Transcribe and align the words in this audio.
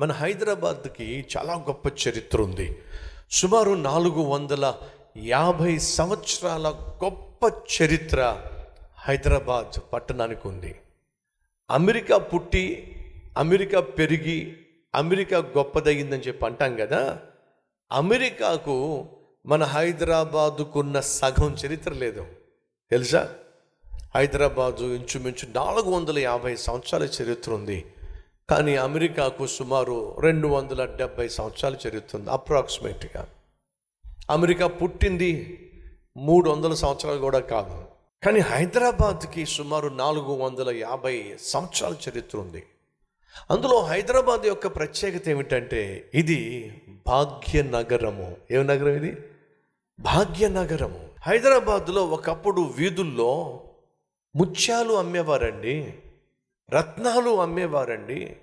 మన 0.00 0.12
హైదరాబాద్కి 0.12 1.26
చాలా 1.36 1.54
గొప్ప 1.54 2.08
చరిత్ర 2.08 2.42
ఉంది. 2.42 2.82
సుమారు 3.30 3.70
నాలుగు 3.70 4.20
వందల 4.20 4.74
యాభై 5.16 5.78
సంవత్సరాల 5.78 6.68
గొప్ప 7.04 7.52
చరిత్ర 7.82 8.42
హైదరాబాద్ 8.98 9.92
పట్టణానికి 9.92 10.48
ఉంది. 10.48 10.80
అమెరికా 11.70 12.18
పుట్టి 12.18 12.96
అమెరికా 13.38 13.80
పెరిగి 13.80 14.56
అమెరికా 14.94 15.38
గొప్పదయ్యిందని 15.38 16.20
చెప్పి 16.20 16.46
అంటాం 16.46 16.76
కదా? 16.76 17.18
అమెరికాకు 17.92 19.06
మన 19.46 19.64
హైదరాబాదుకున్న 19.64 21.00
సగం 21.00 21.56
చరిత్ర 21.66 21.92
లేదు. 21.92 22.26
తెలుసా? 22.90 23.34
హైదరాబాదు 24.14 24.84
ఇంచుమించు 24.84 25.64
నాలుగు 25.64 25.90
వందల 25.90 26.18
యాభై 26.18 26.56
సంవత్సరాల 26.56 27.02
చరిత్ర 27.02 27.52
ఉంది. 27.52 27.84
కానీ 28.50 28.76
అమెరికాకు 28.76 29.46
సుమారు 29.46 30.16
రెండు 30.20 30.48
వందల 30.48 30.84
డెబ్బై 30.84 31.28
సంవత్సరాల 31.28 31.76
చరిత్ర 31.88 32.18
ఉంది 32.18 32.30
అప్రాక్సిమేట్గా. 32.30 33.26
అమెరికా 34.30 34.66
పుట్టింది 34.66 35.60
మూడు 36.16 36.50
వందల 36.50 36.74
సంవత్సరాలు 36.74 37.18
కూడా 37.18 37.38
కాదు. 37.38 37.84
కానీ 38.24 38.40
హైదరాబాద్కి 38.40 39.46
సుమారు 39.46 39.88
నాలుగు 39.88 40.34
వందల 40.34 40.70
యాభై 40.70 41.36
సంవత్సరాల 41.40 41.94
చరిత్ర 42.08 42.38
ఉంది 42.38 42.62
అందులో 43.50 43.84
హైదరాబాద్ 43.84 44.46
యొక్క 44.46 44.66
ప్రత్యేకత 44.66 45.28
ఏమిటంటే 45.28 46.10
ఇది 46.14 46.72
భాగ్యనగరము. 47.06 48.36
ఏ 48.50 48.62
నగరం 48.62 48.92
ఇది? 48.92 49.16
భాగ్యనగరము. 50.00 51.08
హైదరాబాద్లో 51.22 52.06
ఒకప్పుడు 52.06 52.60
వీధుల్లో 52.60 53.60
ముత్యాలు 54.36 54.94
అమ్మేవారండి. 54.94 55.94
రత్నాలు 56.70 57.40
అమ్మేవారండి. 57.40 58.36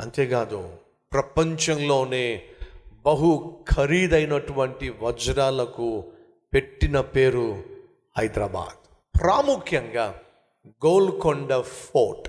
అంతేకాదు 0.00 0.70
ప్రపంచంలోనే 1.12 2.42
బహు 3.06 3.64
ఖరీదైనటువంటి 3.76 4.94
వజ్రాలకు 5.02 6.04
పెట్టిన 6.54 7.00
పేరు 7.00 7.62
హైదరాబాద్. 8.18 8.88
ప్రాముఖ్యంగా 9.20 10.20
గోల్కొండ 10.68 11.60
ఫోర్ట్. 11.60 12.28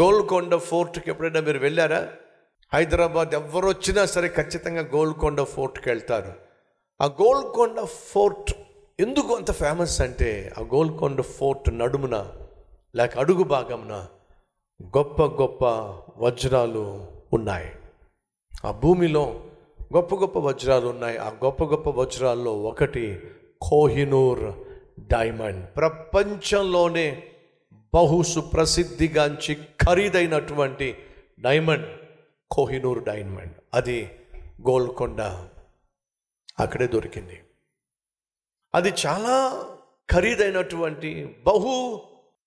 గోల్కొండ 0.00 0.56
ఫోర్ట్కి 0.56 1.10
ఎప్పుడైనా 1.10 1.40
మీరు 1.40 1.58
వెళ్ళారా? 1.58 2.08
హైదరాబాద్ 2.74 3.34
ఎవరు 3.34 3.68
వచ్చినా 3.68 4.06
సరే 4.06 4.28
ఖచ్చితంగా 4.28 4.82
గోల్కొండ 4.82 5.42
ఫోర్ట్కి 5.42 5.88
వెళ్తారు. 5.88 6.32
ఆ 7.00 7.06
గోల్కొండ 7.06 7.80
ఫోర్ట్ 7.80 8.52
ఎందుకు 9.00 9.34
అంత 9.34 9.52
ఫేమస్ 9.52 10.00
అంటే 10.00 10.52
ఆ 10.58 10.60
గోల్కొండ 10.60 11.20
ఫోర్ట్ 11.20 11.78
నడుమున 11.78 12.32
లేక 12.96 13.18
అడుగు 13.18 13.42
భాగమున 13.42 14.06
గొప్ప 14.82 15.22
గొప్ప 15.22 15.64
వజ్రాలు 16.16 17.06
ఉన్నాయి. 17.32 17.72
ఆ 18.64 18.70
భూమిలో 18.70 19.44
గొప్ప 19.96 20.14
గొప్ప 20.14 20.38
వజ్రాలు 20.38 20.88
ఉన్నాయి. 20.88 21.18
ఆ 21.18 21.28
గొప్ప 21.28 21.64
గొప్ప 21.64 21.90
వజ్రాల్లో 21.90 22.62
ఒకటి 22.62 23.20
కోహినూర్ 23.62 24.54
డైమండ్. 25.00 25.76
ప్రపంచంలోనే 25.76 27.22
బహు 27.94 28.22
సుప్రసిద్ధిగాంచి 28.22 29.54
ఖరీదైనటువంటి 29.54 30.96
డైమండ్ 31.40 31.98
కోహినూర్ 32.50 33.04
డైమండ్. 33.04 33.54
అది 33.74 34.10
గోల్కొండ 34.68 35.20
అక్కడే 36.60 36.86
దొరికింది. 36.86 37.40
అది 38.74 38.92
చాలా 39.06 39.64
ఖరీదైనటువంటి 40.12 41.36
బహు 41.46 42.00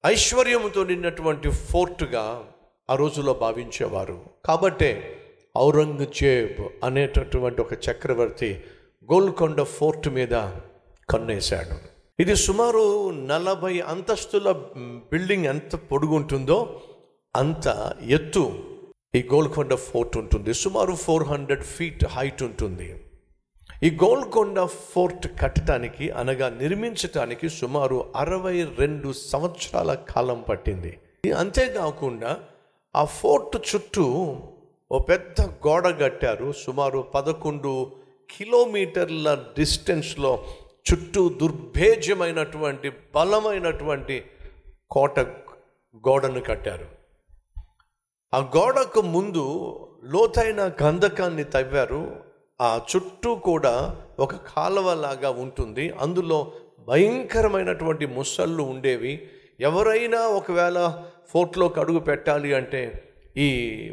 ఐశ్వర్యముతో 0.06 0.84
నిన్నటువంటి 0.84 1.50
ఫోర్ట్గా 1.50 2.44
ఆ 2.90 2.96
రోజుల్లో 2.96 3.34
భావించేవారు. 3.34 4.26
కాబట్టే 4.46 5.18
ఔరంగజేబ్ 5.58 6.86
అనేటటువంటి 6.86 7.62
ఒక 7.62 7.74
చక్రవర్తి 7.74 8.64
గోల్కొండ 9.14 9.62
ఫోర్ట్ 9.62 10.10
మీద 10.10 10.32
కన్నేశాడు. 11.10 11.76
ఇది 12.22 12.36
సుమారు 12.36 13.12
నలభై 13.12 13.80
అంతస్తుల 13.80 14.52
బిల్డింగ్ 15.12 15.46
ఎంత 15.46 15.76
పొడుగుంటుందో 15.76 16.82
అంత 17.36 17.94
ఎత్తు 18.08 18.60
ఈ 19.16 19.24
గోల్కొండ 19.34 19.74
ఫోర్ట్ 19.74 20.18
ఉంటుంది. 20.18 20.54
సుమారు 20.54 20.94
ఫోర్ 20.94 21.24
హండ్రెడ్ 21.24 21.64
ఫీట్ 21.64 22.06
హైట్ 22.06 22.44
ఉంటుంది. 22.44 23.04
ఈ 23.84 23.98
గోల్కొండ 24.04 24.64
ఫోర్ట్ 24.64 25.28
కట్టడానికి 25.42 26.10
అనగా 26.10 26.50
నిర్మించటానికి 26.50 27.50
సుమారు 27.50 28.14
అరవై 28.16 28.64
రెండు 28.64 29.14
సంవత్సరాల 29.14 29.94
కాలం 29.94 30.42
పట్టింది. 30.50 31.00
అంతేకాకుండా 31.38 32.40
ఆ 32.96 33.06
ఫోర్ట్ 33.06 33.76
చుట్టూ 33.76 34.38
ఓ 34.92 35.00
పెద్ద 35.00 35.42
గోడ 35.42 36.02
కట్టారు. 36.02 36.52
సుమారు 36.52 37.00
పదకొండు 37.00 37.92
కిలోమీటర్ల 38.32 39.44
డిస్టెన్స్లో 39.58 40.44
చుట్టూ 40.92 41.30
దుర్భేజ్యమైనటువంటి 41.30 42.92
బలమైనటువంటి 43.16 44.24
కోట 44.92 45.20
గోడను 46.08 46.40
కట్టారు. 46.40 46.86
ఆ 48.34 48.40
గోడకు 48.58 49.02
ముందు 49.02 49.46
లోతైన 50.04 50.72
గంధకాన్ని 50.84 51.44
తవ్వారు. 51.44 52.31
ఆ 52.62 52.82
చుట్టూ 52.96 53.36
కూడా 53.36 53.96
ఒక 54.20 54.36
కాలువలాగా 54.36 55.30
ఉంటుంది. 55.30 55.90
అందులో 56.00 56.52
భయంకరమైనటువంటి 56.88 58.06
ముసళ్ళు 58.06 58.64
ఉండేవి. 58.64 59.30
ఎవరైనా 59.60 60.20
ఒకవేళ 60.20 61.04
ఫోర్ట్లోకి 61.30 61.80
అడుగు 61.80 62.00
పెట్టాలి 62.00 62.54
అంటే 62.54 63.08
ఈ 63.38 63.50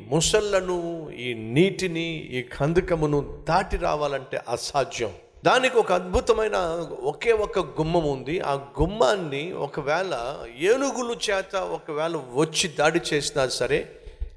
ముసళ్ళను 0.08 1.10
ఈ 1.10 1.34
నీటిని 1.34 2.06
ఈ 2.10 2.42
కందకమును 2.42 3.44
దాటి 3.48 3.76
రావాలంటే 3.76 4.40
అసాధ్యం. 4.48 5.12
దానికి 5.44 5.78
ఒక 5.78 5.92
అద్భుతమైన 5.92 6.56
ఒకే 7.02 7.32
ఒక 7.32 7.58
గుమ్మం 7.58 8.04
ఉంది. 8.10 8.40
ఆ 8.40 8.54
గుమ్మాన్ని 8.54 9.52
ఒకవేళ 9.52 10.38
ఏనుగులు 10.60 11.16
చేత 11.30 11.56
ఒకవేళ 11.56 12.20
వచ్చి 12.34 12.68
దాడి 12.68 13.00
చేసినా 13.14 13.48
సరే 13.48 13.90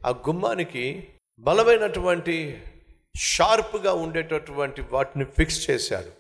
ఆ 0.06 0.10
గుమ్మానికి 0.10 1.04
బలమైనటువంటి 1.40 2.62
షార్ప్గా 3.16 3.94
ఉండేటటువంటి 3.94 4.82
వాటిని 4.92 5.26
ఫిక్స్ 5.26 5.70
చేశాడు. 5.70 6.12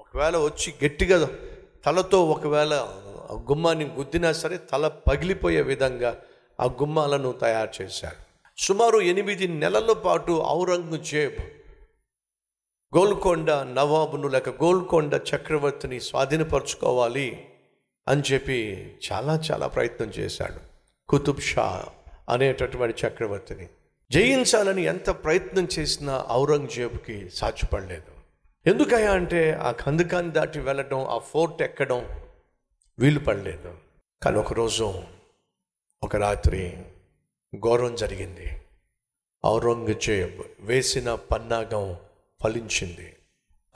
ఒకవేళ 0.00 0.36
వచ్చి 0.36 0.74
గట్టిగా 0.84 1.30
తలతో 1.86 2.24
ఒకవేళ 2.24 2.74
గుమ్మాన్ని 3.32 3.84
గుద్దినా 3.84 4.32
సరే 4.32 4.56
తల 4.56 4.88
పగిలిపోయే 4.88 5.62
విధంగా 5.62 6.16
ఆ 6.60 6.64
గుమ్మాలను 6.64 7.32
తయారు 7.32 7.82
చేశారు 7.82 8.16
సుమారు 8.58 8.98
ఎనిమిది 8.98 9.48
నెలల 9.48 9.92
పాటు 9.92 10.42
ఔరంగజేబ్ 10.46 11.40
గోల్కొండ 12.96 13.50
నవాబును 13.50 14.28
లేక 14.28 14.48
గోల్కొండ 14.48 15.20
చక్రవర్తిని 15.34 16.00
స్వాధీనపరచుకోవాలి 16.00 17.48
అని 18.08 18.22
చెప్పి 18.32 18.58
చాలా 19.12 19.40
చాలా 19.50 19.66
ప్రయత్నం 19.66 20.08
చేశాడు. 20.08 20.60
కుతుబ్ 21.08 21.40
షా 21.40 21.86
అనేటటువంటి 22.28 23.06
చక్రవర్తిని. 23.06 23.68
జయించాలని 24.10 24.82
ఎంత 24.82 25.10
ప్రయత్నం 25.10 25.68
చేసినా 25.78 26.26
ఔరంగజేబుకి 26.30 27.30
సాధ్యపడలేదు. 27.30 28.18
ఎందుకయ్యా 28.68 29.12
అంటే 29.12 29.52
ఆ 29.52 29.70
కందకాన్ని 29.70 30.32
దాటి 30.32 30.58
వెళ్ళడం 30.58 31.04
ఆ 31.04 31.18
ఫోర్ట్ 31.18 31.62
ఎక్కడం 31.62 32.08
వీలు 32.98 33.18
పడలేదు. 33.18 33.74
కానీ 34.22 34.38
ఒకరోజు 34.38 34.94
ఒక 36.02 36.16
రాత్రి 36.16 36.76
ఘోరం 37.58 37.94
జరిగింది. 37.94 38.62
ఔరంగజేబ్ 39.46 40.42
వేసిన 40.60 41.14
పన్నాగం 41.14 41.96
ఫలించింది. 42.42 43.16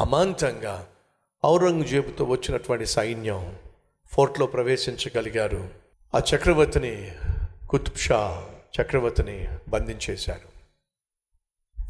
అమాంతంగా 0.01 0.87
ఔరంగజేబుతో 1.45 2.25
వచ్చినటువంటి 2.25 2.87
సైన్యం 2.87 3.57
ఫోర్ట్లో 4.07 4.47
ప్రవేశించగలిగారు. 4.47 5.69
ఆ 6.15 6.21
చక్రవర్తిని 6.35 7.13
కుతుబ్ 7.71 7.97
షా 7.97 8.49
చక్రవర్తిని 8.81 9.49
బంధించేశారు 9.69 10.53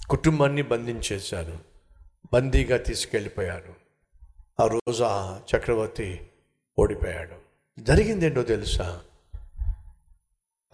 కుటుంబాన్ని 0.08 0.62
బంధించేశారు 0.62 1.58
బందీగా 2.32 2.76
తీసుకెళ్ళిపోయారు 2.76 3.74
ఆ 4.60 4.66
రోజు 4.66 5.04
ఆ 5.04 5.38
చక్రవర్తి 5.38 6.30
ఓడిపోయాడు. 6.78 7.36
జరిగిందేంటో 7.80 8.42
తెలుసా? 8.42 9.02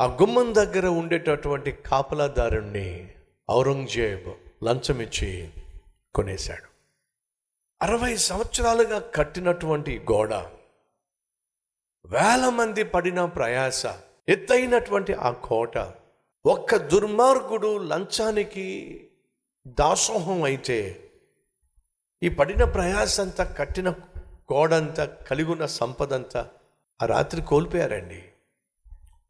ఆ 0.01 0.05
గుమ్మం 0.05 0.55
దగ్గర 0.55 0.87
ఉండేటటువంటి 0.87 1.73
కాపలాదారుణ్ణి 1.73 3.11
ఔరంగజేబ్ 3.51 4.65
లంచం 4.65 5.01
ఇచ్చి 5.03 5.53
కొనేశాడు. 6.15 6.69
అరవై 7.83 8.17
సంవత్సరాలుగా 8.17 8.99
కట్టినటువంటి 8.99 9.99
గోడ 9.99 10.35
వేల 12.07 12.49
మంది 12.49 12.85
పడిన 12.85 13.25
ప్రయాస 13.25 13.87
ఎత్తైనటువంటి 14.29 15.13
ఆ 15.13 15.31
కోట 15.31 15.79
ఒక్క 16.47 16.77
దుర్మార్గుడు 16.77 17.79
లంచానికి 17.79 18.67
దాసోహం 19.67 20.43
అయితే 20.43 21.11
ఈ 22.23 22.29
పడిన 22.29 22.65
ప్రయాసంతా 22.65 23.45
కట్టిన 23.45 23.91
గోడంతా 24.53 25.05
కలిగిన 25.05 25.67
సంపదంతా 25.67 26.49
ఆ 27.03 27.07
రాత్రి 27.07 27.43
కోల్పోయారండి. 27.43 28.25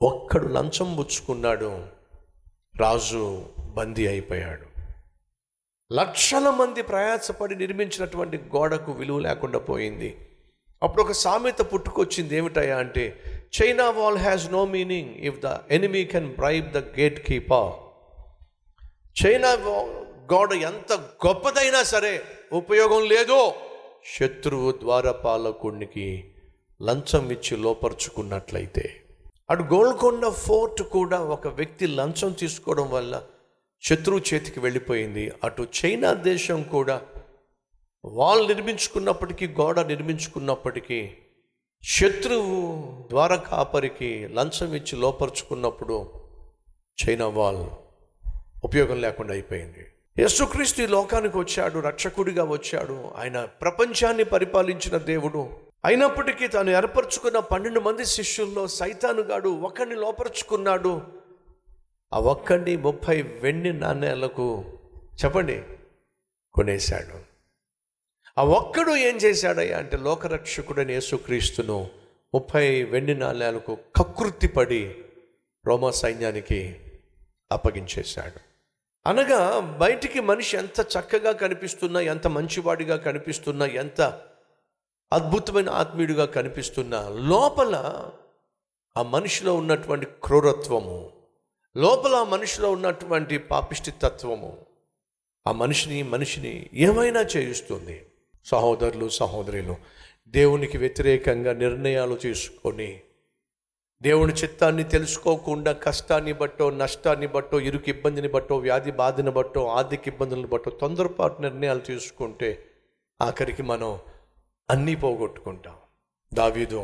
ఒక్కడు 0.03 0.47
లంచం 0.47 0.97
పుచ్చుకున్నాడు 0.97 1.87
రాజు 2.77 3.47
బందీ 3.59 4.06
అయిపోయాడు. 4.06 4.67
లక్షల 5.93 6.51
మంది 6.51 6.83
ప్రయాసపడి 6.83 7.55
నిర్మించినటువంటి 7.55 8.37
గోడకు 8.37 8.93
విలువ 8.93 9.19
లేకుండా 9.19 9.59
పోయింది. 9.59 10.29
అప్పుడు 10.83 11.03
ఒక 11.03 11.12
సామెత 11.12 11.59
పుట్టుకొచ్చింది 11.59 12.37
ఏమిటయ్యా 12.37 12.79
అంటే 12.79 13.23
China 13.53 13.91
wall 13.91 14.19
has 14.19 14.53
no 14.53 14.67
meaning 14.67 15.15
if 15.15 15.39
the 15.41 15.56
enemy 15.71 16.05
can 16.05 16.35
bribe 16.35 16.67
the 16.73 16.79
gatekeeper 17.27 17.71
China 19.23 19.55
wall 19.55 19.95
గోడ 20.33 20.53
ఎంత 20.53 20.93
గొప్పదైనా 21.27 21.83
సరే 21.83 22.23
ఉపయోగం 22.53 23.05
లేదు. 23.05 23.53
శత్రువు 24.06 24.73
ద్వారపాలకుడికి 24.73 26.25
లంచం 26.83 27.31
ఇచ్చి 27.31 27.56
లోపరుచుకున్నట్లయితే. 27.56 29.00
అటు 29.51 29.62
గోల్కొండ 29.62 30.29
ఫోర్ట్ 30.29 30.83
కూడా 30.83 31.21
ఒక 31.21 31.49
వ్యక్తి 31.49 31.87
లంచం 31.87 32.33
తీసుకోవడం 32.33 32.91
వల్ల 32.91 33.23
శత్రువు 33.83 34.21
చేతికి 34.35 34.61
వెళ్ళిపోయింది. 34.61 35.33
అటు 35.44 35.67
చైనా 35.79 36.12
దేశం 36.12 36.62
కూడా 36.62 37.03
వాళ్ళు 38.05 38.47
నిర్మించుకున్నప్పటికీ 38.49 39.47
గోడ 39.47 39.81
నిర్మించుకున్నప్పటికీ 39.81 41.11
శత్రువు 41.85 42.85
ద్వార 43.11 43.35
కాపరికి 43.35 44.29
లంచం 44.29 44.75
ఇచ్చి 44.75 44.99
లోపరుచుకున్నప్పుడు 44.99 46.13
చైనా 47.05 47.27
వాల్ 47.27 47.67
ఉపయోగం 48.65 49.01
లేకుండా 49.01 49.33
అయిపోయింది. 49.33 49.87
యేసుక్రీస్తు 50.19 50.83
ఈ 50.83 50.87
లోకానికి 50.87 51.39
వచ్చాడు 51.39 51.81
రక్షకుడిగా 51.81 52.45
వచ్చాడు. 52.45 53.13
ఆయన 53.17 53.45
ప్రపంచాన్ని 53.45 54.25
పరిపాలించిన 54.25 54.97
దేవుడు. 54.97 55.51
అయినప్పటికీ 55.85 56.49
తాను 56.49 56.71
ఏర్పరచుకున్న 56.71 57.39
పన్నెండు 57.39 57.81
మంది 57.81 58.05
శిష్యుల్లో 58.05 58.67
సైతానుగాడు 58.67 59.49
ఒకరిని 59.49 59.95
లోపరుచుకున్నాడు. 59.95 61.03
ఆ 62.15 62.19
ఒక్కడిని 62.19 62.77
ముప్పై 62.77 63.23
వెండి 63.23 63.73
నాణ్యాలకు 63.73 64.65
చెప్పండి 65.25 65.63
కొనేశాడు. 66.55 67.28
ఆ 68.38 68.44
ఒక్కడు 68.44 68.96
ఏం 68.96 69.17
చేశాడయ్యా 69.17 69.79
అంటే 69.79 69.96
లోకరక్షకుడని 69.96 70.93
యేసుక్రీస్తును 70.93 71.90
ముప్పై 72.35 72.82
వెండి 72.82 73.14
నాణ్యాలకు 73.14 73.79
కకృతిపడి 73.96 74.94
రోమా 75.67 75.90
సైన్యానికి 75.90 76.76
అప్పగించేశాడు. 77.52 78.40
అనగా 79.06 79.61
బయటికి 79.61 80.20
మనిషి 80.20 80.56
ఎంత 80.56 80.81
చక్కగా 80.81 81.32
కనిపిస్తున్నా 81.32 82.00
ఎంత 82.00 82.26
మంచివాడిగా 82.26 82.96
కనిపిస్తున్నా 82.96 83.67
ఎంత 83.67 84.20
అద్భుతమైన 85.12 85.70
ఆత్మీయుడిగా 85.70 86.26
కనిపిస్తున్నా 86.26 87.08
లోపల 87.08 88.05
ఆ 88.96 89.02
మనిషిలో 89.02 89.55
ఉన్నటువంటి 89.55 90.06
క్రూరత్వము 90.25 91.12
లోపల 91.76 92.14
ఆ 92.14 92.25
మనిషిలో 92.25 92.70
ఉన్నటువంటి 92.70 93.38
పాపిష్టి 93.38 93.91
తత్వము 93.91 94.67
ఆ 95.46 95.52
మనిషిని 95.52 96.02
మనిషిని 96.02 96.70
ఏమైనా 96.75 97.20
చేయిస్తుంది? 97.20 98.07
సహోదరులు 98.49 99.09
సహోదరులు 99.09 99.77
దేవునికి 100.27 100.79
వ్యతిరేకంగా 100.79 101.53
నిర్ణయాలు 101.53 102.17
తీసుకొని 102.17 103.00
దేవుని 104.03 104.33
చిత్తాన్ని 104.33 104.85
తెలుసుకోకుండా 104.85 105.73
కష్టాన్ని 105.73 106.33
బట్టో 106.33 106.71
నష్టాన్ని 106.71 107.27
బట్టో 107.27 107.61
ఇరుకు 107.61 107.91
ఇబ్బందిని 107.91 108.29
బట్టో 108.29 108.56
వ్యాధి 108.56 108.91
బాధని 108.91 109.31
బట్టో 109.31 109.67
ఆర్థిక 109.67 110.09
ఇబ్బందులను 110.09 110.47
బట్టో 110.47 110.71
తొందరపాటు 110.71 111.43
నిర్ణయాలు 111.43 111.81
తీసుకుంటే 111.81 112.50
ఆఖరికి 113.21 113.62
మనం 113.62 113.99
అన్నీ 114.71 114.94
పోగొట్టుకుంటాం. 114.94 115.77
దావీదు 116.35 116.81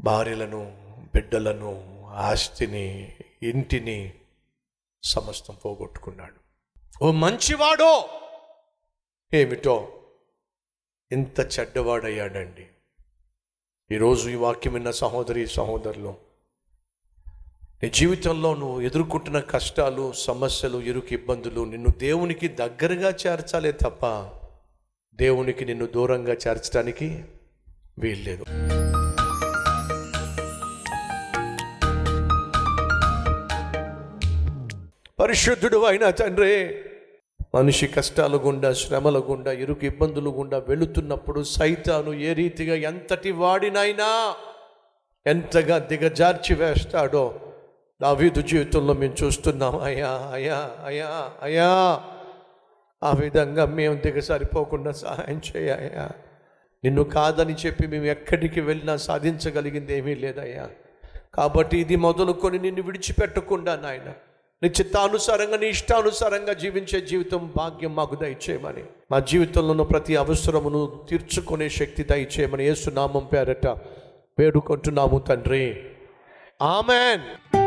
భార్యలను 0.00 0.62
బిడ్డలను 1.14 1.72
ఆస్తిని 2.06 3.16
ఇంటిని 3.42 3.98
సమస్తం 5.02 5.56
పోగొట్టుకున్నాడు. 5.64 6.38
ఓ 7.02 7.12
మంచివాడో! 7.12 7.92
ఏమిటో 9.32 9.76
ఇంత 11.12 11.40
చెడ్డవాడయ్యాడండి. 11.40 12.66
ఈరోజు 13.94 14.28
ఈ 14.28 14.34
వాక్యం 14.34 14.72
విన్న 14.72 14.90
సహోదరి 14.90 15.46
సహోదరులు 15.46 16.14
నీ 17.82 17.90
జీవితంలో 17.90 18.54
నువ్వు 18.54 18.80
ఎదుర్కొంటున్న 18.80 19.40
కష్టాలు 19.40 20.12
సమస్యలు 20.12 20.78
ఇరుకు 20.78 21.12
ఇబ్బందులు 21.12 21.64
నిన్ను 21.64 21.88
దేవునికి 21.98 22.48
దగ్గరగా 22.48 23.10
చేర్చాలే 23.10 23.72
తప్ప 23.72 24.06
దేవునికి 25.14 25.64
నిన్ను 25.64 25.86
దూరంగా 25.86 26.32
చేర్చడానికి 26.32 27.24
వీల్లేదు. 27.98 28.44
పరిశుద్ధుడు 35.18 35.84
అయిన 35.84 36.10
తండ్రి 36.10 36.84
మనిషి 37.54 37.86
కష్టాలు 37.86 38.36
గుండా 38.36 38.72
శ్రమల 38.72 39.18
గుండా 39.18 39.52
ఇరుకు 39.52 39.84
ఇబ్బందులు 39.86 40.30
గుండా 40.30 40.58
వెళుతున్నప్పుడు 40.68 41.42
సైతాను 41.42 42.12
ఏ 42.12 42.32
రీతిగా 42.32 42.74
ఎంతటి 42.74 43.30
వాడినైనా 43.32 44.08
ఎంతగా 45.26 45.78
దిగజార్చి 45.78 46.54
వేస్తాడో 46.54 47.24
నా 48.00 48.12
వీధు 48.12 48.40
జీవితంలో 48.40 48.94
మేము 48.94 49.14
చూస్తున్నాం. 49.24 49.74
అయ్యా 49.80 50.12
అయ్యా 50.32 50.58
అయా 50.84 51.08
అయ్యా 51.42 51.68
ఆ 53.02 53.12
విధంగా 53.12 53.66
మేము 53.66 53.94
దిగసారిపోకుండా 53.94 54.92
సహాయం 54.92 55.42
చేయ్యా 55.48 56.06
నిన్ను 56.84 57.04
కాదని 57.04 57.54
చెప్పి 57.66 57.86
మేము 57.86 58.04
ఎక్కడికి 58.06 58.60
వెళ్ళినా 58.60 58.96
సాధించగలిగింది 58.96 59.92
ఏమీ 59.98 60.14
లేదయ్యా. 60.14 60.66
కాబట్టి 61.34 61.78
ఇది 61.78 61.96
మొదలుకొని 61.96 62.58
నిన్ను 62.58 62.82
విడిచిపెట్టకుండా 62.82 63.76
నాయనా 63.76 64.14
నీ 64.62 64.68
చిత్తానుసారంగా 64.68 65.56
నీ 65.56 65.66
ఇష్టానుసారంగా 65.68 66.52
జీవించే 66.52 67.00
జీవితం 67.00 67.52
భాగ్యం 67.56 67.96
మాకు 67.96 68.14
దయచేయమని. 68.14 68.84
మా 69.10 69.18
జీవితంలో 69.18 69.70
ఉన్న 69.70 69.82
ప్రతి 69.82 70.16
అవసరమును 70.16 71.06
తీర్చుకునే 71.10 71.68
శక్తి 71.68 72.02
దయచేయమని 72.02 72.66
ఏసునామం 72.66 73.28
పేరట 73.32 73.66
వేడుకుంటున్నాము 74.38 75.18
తండ్రి. 75.18 75.82
ఆమెన్. 76.62 77.59